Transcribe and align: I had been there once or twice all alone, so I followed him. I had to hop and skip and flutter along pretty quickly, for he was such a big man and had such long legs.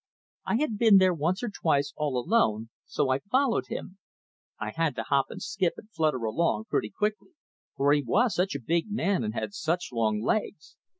I 0.47 0.55
had 0.57 0.79
been 0.79 0.97
there 0.97 1.13
once 1.13 1.43
or 1.43 1.49
twice 1.49 1.93
all 1.95 2.17
alone, 2.17 2.71
so 2.87 3.09
I 3.11 3.19
followed 3.19 3.67
him. 3.67 3.99
I 4.59 4.71
had 4.71 4.95
to 4.95 5.03
hop 5.03 5.27
and 5.29 5.39
skip 5.39 5.75
and 5.77 5.91
flutter 5.91 6.23
along 6.23 6.65
pretty 6.71 6.89
quickly, 6.89 7.35
for 7.77 7.93
he 7.93 8.01
was 8.01 8.33
such 8.33 8.55
a 8.55 8.59
big 8.65 8.89
man 8.91 9.23
and 9.23 9.35
had 9.35 9.53
such 9.53 9.91
long 9.91 10.19
legs. 10.19 10.75